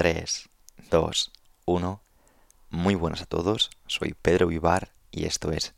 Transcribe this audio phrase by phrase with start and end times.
[0.00, 0.48] 3,
[0.90, 1.32] 2,
[1.66, 2.02] 1.
[2.70, 5.74] Muy buenas a todos, soy Pedro Vivar y esto es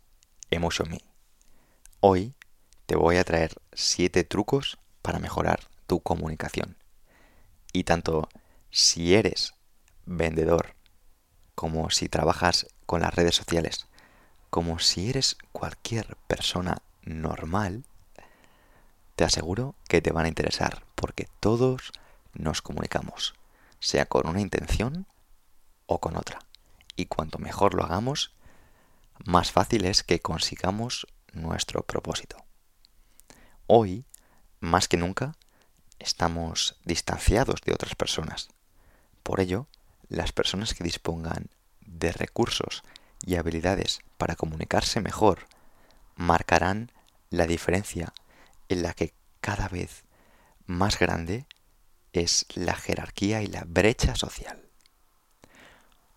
[0.53, 1.01] Emotion Me.
[1.99, 2.33] Hoy
[2.87, 6.77] te voy a traer 7 trucos para mejorar tu comunicación.
[7.73, 8.29] Y tanto
[8.71, 9.55] si eres
[10.07, 10.77] vendedor,
[11.57, 13.89] como si trabajas con las redes sociales,
[14.50, 17.82] como si eres cualquier persona normal,
[19.16, 21.91] te aseguro que te van a interesar porque todos
[22.34, 23.34] nos comunicamos,
[23.83, 25.07] sea con una intención
[25.86, 26.39] o con otra.
[26.95, 28.32] Y cuanto mejor lo hagamos,
[29.25, 32.36] más fácil es que consigamos nuestro propósito.
[33.66, 34.05] Hoy,
[34.60, 35.36] más que nunca,
[35.98, 38.50] estamos distanciados de otras personas.
[39.24, 39.66] Por ello,
[40.08, 42.84] las personas que dispongan de recursos
[43.27, 45.48] y habilidades para comunicarse mejor
[46.14, 46.92] marcarán
[47.30, 48.12] la diferencia
[48.69, 50.05] en la que cada vez
[50.66, 51.46] más grande
[52.12, 54.62] es la jerarquía y la brecha social.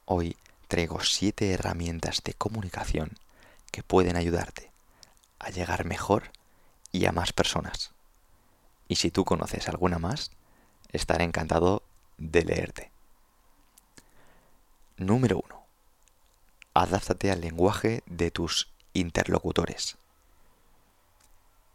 [0.05, 0.38] Hoy
[0.68, 3.18] traigo siete herramientas de comunicación
[3.71, 4.71] que pueden ayudarte
[5.40, 6.32] a llegar mejor
[6.91, 7.91] y a más personas.
[8.87, 10.32] Y si tú conoces alguna más,
[10.91, 11.84] estaré encantado
[12.18, 12.91] de leerte.
[14.98, 15.65] Número 1.
[16.74, 19.98] Adáptate al lenguaje de tus interlocutores.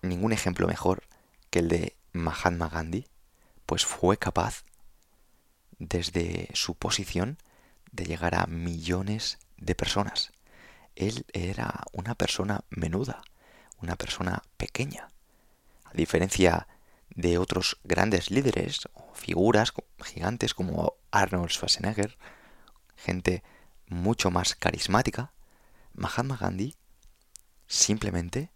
[0.03, 1.03] Ningún ejemplo mejor
[1.51, 3.07] que el de Mahatma Gandhi,
[3.71, 4.65] pues fue capaz,
[5.79, 7.39] desde su posición,
[7.93, 10.33] de llegar a millones de personas.
[10.97, 13.23] Él era una persona menuda,
[13.81, 15.13] una persona pequeña.
[15.85, 16.67] A diferencia
[17.11, 22.19] de otros grandes líderes o figuras gigantes como Arnold Schwarzenegger,
[22.97, 23.45] gente
[23.87, 25.31] mucho más carismática,
[25.95, 26.75] Mahatma Gandhi
[27.69, 28.51] simplemente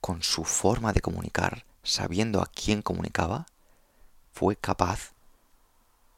[0.00, 3.46] con su forma de comunicar, sabiendo a quién comunicaba,
[4.34, 5.12] fue capaz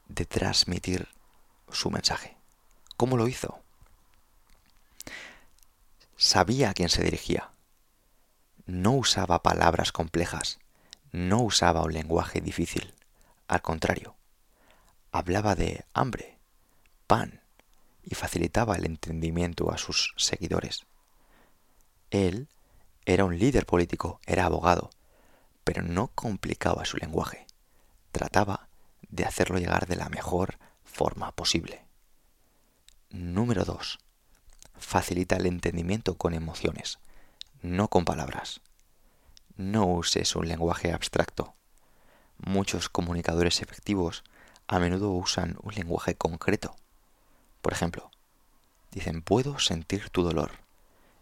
[0.08, 1.06] de transmitir
[1.70, 2.34] su mensaje.
[2.96, 3.60] ¿Cómo lo hizo?
[6.16, 7.50] Sabía a quién se dirigía.
[8.64, 10.58] No usaba palabras complejas,
[11.12, 12.94] no usaba un lenguaje difícil.
[13.48, 14.16] Al contrario,
[15.12, 16.38] hablaba de hambre,
[17.06, 17.42] pan,
[18.02, 20.86] y facilitaba el entendimiento a sus seguidores.
[22.10, 22.48] Él
[23.04, 24.88] era un líder político, era abogado,
[25.64, 27.45] pero no complicaba su lenguaje.
[28.16, 28.70] Trataba
[29.10, 31.84] de hacerlo llegar de la mejor forma posible.
[33.10, 33.98] Número 2.
[34.78, 36.98] Facilita el entendimiento con emociones,
[37.60, 38.62] no con palabras.
[39.58, 41.52] No uses un lenguaje abstracto.
[42.38, 44.24] Muchos comunicadores efectivos
[44.66, 46.74] a menudo usan un lenguaje concreto.
[47.60, 48.10] Por ejemplo,
[48.92, 50.52] dicen puedo sentir tu dolor,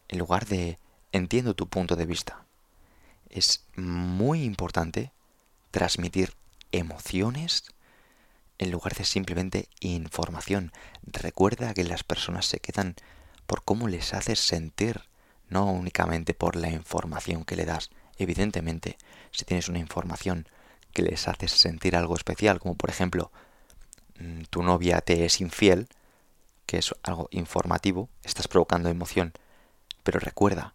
[0.06, 0.78] en lugar de
[1.10, 2.46] entiendo tu punto de vista.
[3.30, 5.12] Es muy importante
[5.72, 6.34] transmitir
[6.78, 7.64] emociones
[8.58, 10.72] en lugar de simplemente información.
[11.02, 12.96] Recuerda que las personas se quedan
[13.46, 15.02] por cómo les haces sentir,
[15.48, 17.90] no únicamente por la información que le das.
[18.18, 18.96] Evidentemente,
[19.30, 20.48] si tienes una información
[20.92, 23.30] que les haces sentir algo especial, como por ejemplo,
[24.18, 25.88] mm, tu novia te es infiel,
[26.66, 29.32] que es algo informativo, estás provocando emoción.
[30.02, 30.74] Pero recuerda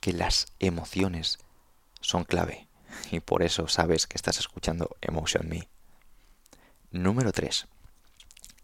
[0.00, 1.38] que las emociones
[2.00, 2.66] son clave
[3.10, 5.68] y por eso sabes que estás escuchando Emotion Me.
[6.90, 7.66] Número 3.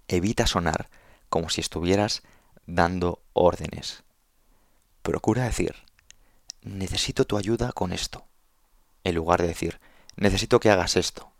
[0.08, 0.88] Evita sonar
[1.28, 2.22] como si estuvieras
[2.66, 4.02] dando órdenes.
[5.02, 5.74] Procura decir,
[6.62, 8.26] necesito tu ayuda con esto,
[9.04, 9.80] en lugar de decir,
[10.16, 11.32] necesito que hagas esto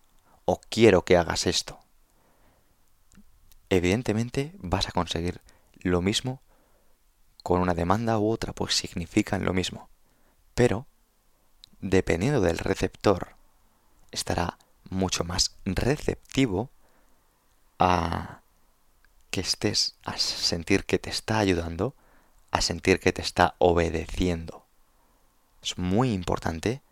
[0.44, 1.78] o quiero que hagas esto.
[3.68, 5.42] Evidentemente vas a conseguir
[5.80, 6.40] lo mismo
[7.42, 9.90] con una demanda u otra, pues significan lo mismo.
[10.54, 10.86] Pero,
[11.80, 13.34] dependiendo del receptor,
[14.10, 14.58] estará
[14.90, 16.70] mucho más receptivo
[17.78, 18.40] a
[19.30, 21.94] que estés a sentir que te está ayudando,
[22.50, 24.64] a sentir que te está obedeciendo.
[25.62, 26.82] Es muy importante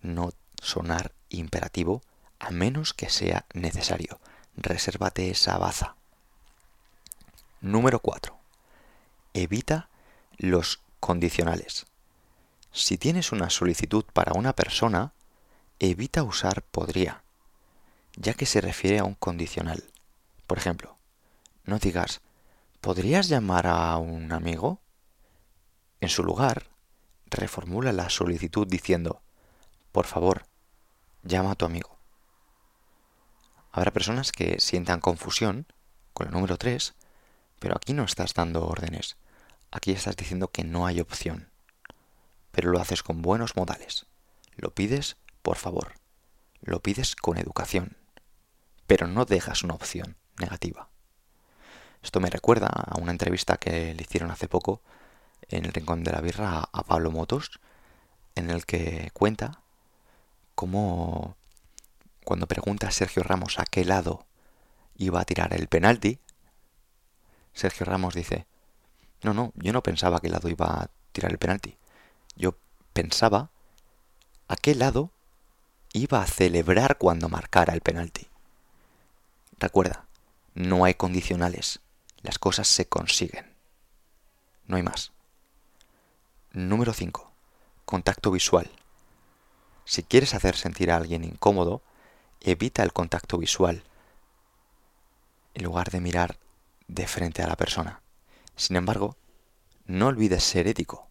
[0.00, 0.32] no
[0.62, 2.02] sonar imperativo
[2.38, 4.20] a menos que sea necesario.
[4.56, 5.96] Resérvate esa baza.
[7.60, 8.36] Número 4.
[9.34, 9.88] Evita
[10.36, 11.86] los condicionales.
[12.74, 15.14] Si tienes una solicitud para una persona,
[15.78, 17.24] evita usar podría
[18.16, 19.84] ya que se refiere a un condicional.
[20.46, 20.96] Por ejemplo,
[21.64, 22.20] no digas,
[22.80, 24.80] ¿podrías llamar a un amigo?
[26.00, 26.66] En su lugar,
[27.26, 29.22] reformula la solicitud diciendo,
[29.92, 30.46] por favor,
[31.22, 31.96] llama a tu amigo.
[33.70, 35.66] Habrá personas que sientan confusión
[36.12, 36.94] con el número 3,
[37.58, 39.16] pero aquí no estás dando órdenes.
[39.70, 41.53] Aquí estás diciendo que no hay opción.
[42.54, 44.06] Pero lo haces con buenos modales.
[44.56, 45.94] Lo pides por favor.
[46.62, 47.96] Lo pides con educación
[48.86, 50.88] pero no dejas una opción negativa.
[52.02, 54.82] Esto me recuerda a una entrevista que le hicieron hace poco
[55.48, 57.60] en el Rincón de la Birra a Pablo Motos,
[58.34, 59.62] en el que cuenta
[60.54, 61.36] cómo
[62.24, 64.26] cuando pregunta a Sergio Ramos a qué lado
[64.96, 66.18] iba a tirar el penalti,
[67.52, 68.46] Sergio Ramos dice,
[69.22, 71.76] no, no, yo no pensaba a qué lado iba a tirar el penalti.
[72.36, 72.54] Yo
[72.92, 73.50] pensaba
[74.48, 75.10] a qué lado
[75.92, 78.26] iba a celebrar cuando marcara el penalti.
[79.58, 80.06] Recuerda,
[80.54, 81.80] no hay condicionales.
[82.22, 83.54] Las cosas se consiguen.
[84.66, 85.12] No hay más.
[86.52, 87.30] Número 5.
[87.84, 88.70] Contacto visual.
[89.84, 91.82] Si quieres hacer sentir a alguien incómodo,
[92.40, 93.84] evita el contacto visual
[95.54, 96.38] en lugar de mirar
[96.88, 98.00] de frente a la persona.
[98.56, 99.16] Sin embargo,
[99.86, 101.08] no olvides ser ético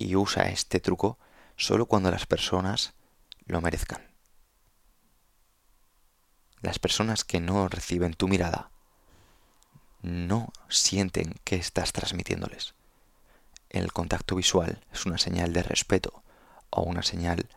[0.00, 1.18] y usa este truco
[1.56, 2.94] solo cuando las personas
[3.44, 4.02] lo merezcan.
[6.62, 8.70] Las personas que no reciben tu mirada
[10.00, 12.74] no sienten que estás transmitiéndoles.
[13.68, 16.22] El contacto visual es una señal de respeto
[16.70, 17.50] o una señal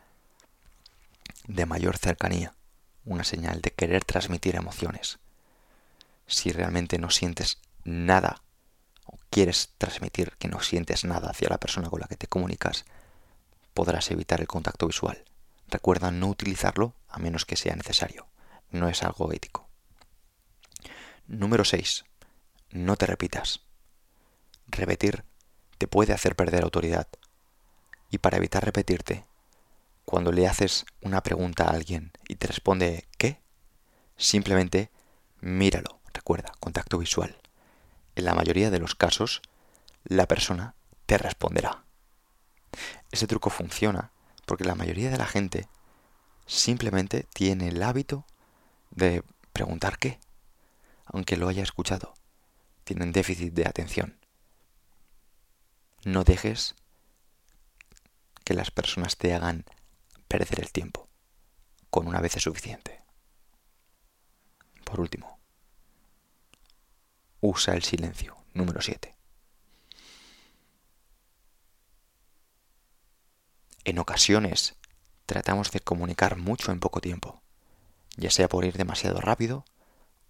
[1.47, 2.53] de mayor cercanía,
[3.05, 5.17] una señal de querer transmitir emociones.
[6.27, 8.41] Si realmente no sientes nada
[9.33, 12.85] quieres transmitir que no sientes nada hacia la persona con la que te comunicas,
[13.73, 15.23] podrás evitar el contacto visual.
[15.67, 18.27] Recuerda no utilizarlo a menos que sea necesario
[18.73, 19.69] no es algo ético.
[21.27, 22.03] Número 6.
[22.71, 23.61] No te repitas.
[24.67, 25.23] Repetir
[25.77, 27.07] te puede hacer perder autoridad.
[28.09, 29.25] Y para evitar repetirte,
[30.05, 33.41] cuando le haces una pregunta a alguien y te responde ¿qué?
[34.17, 34.91] Simplemente
[35.39, 35.99] míralo.
[36.13, 37.37] Recuerda, contacto visual.
[38.15, 39.41] En la mayoría de los casos,
[40.03, 40.75] la persona
[41.05, 41.83] te responderá.
[43.11, 44.11] Ese truco funciona
[44.45, 45.67] porque la mayoría de la gente
[46.45, 48.25] simplemente tiene el hábito
[48.91, 49.23] de
[49.53, 50.19] preguntar qué,
[51.05, 52.13] aunque lo haya escuchado.
[52.83, 54.17] Tienen déficit de atención.
[56.03, 56.75] No dejes
[58.43, 59.65] que las personas te hagan
[60.27, 61.07] perder el tiempo.
[61.89, 62.99] Con una vez es suficiente.
[64.83, 65.32] Por último,
[67.43, 68.37] usa el silencio.
[68.53, 69.15] Número 7.
[73.85, 74.75] En ocasiones
[75.25, 77.43] tratamos de comunicar mucho en poco tiempo
[78.15, 79.65] ya sea por ir demasiado rápido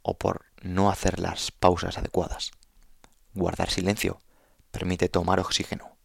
[0.02, 2.52] o por no hacer las pausas adecuadas.
[3.34, 4.20] Guardar silencio
[4.72, 5.98] permite tomar oxígeno,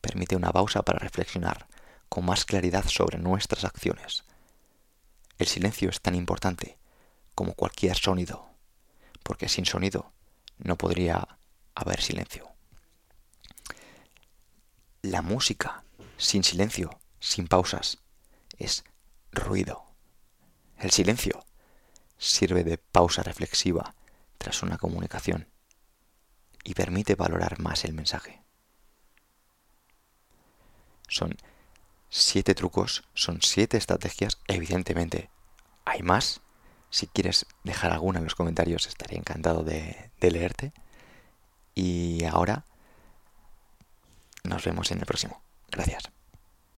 [0.00, 1.66] permite una pausa para reflexionar
[2.08, 4.24] con más claridad sobre nuestras acciones.
[5.38, 6.78] El silencio es tan importante
[7.34, 8.48] como cualquier sonido,
[9.22, 10.12] porque sin sonido
[10.58, 11.38] no podría
[11.74, 12.48] haber silencio.
[15.02, 15.84] La música
[16.16, 17.98] sin silencio, sin pausas,
[18.58, 18.84] es
[19.32, 19.84] ruido.
[20.76, 21.44] El silencio
[22.18, 23.94] sirve de pausa reflexiva
[24.38, 25.48] tras una comunicación
[26.64, 28.42] y permite valorar más el mensaje.
[31.08, 31.36] Son
[32.10, 35.30] siete trucos, son siete estrategias, evidentemente
[35.84, 36.40] hay más.
[36.90, 40.72] Si quieres dejar alguna en los comentarios estaría encantado de, de leerte.
[41.74, 42.64] Y ahora
[44.44, 45.40] nos vemos en el próximo.
[45.70, 46.10] Gracias.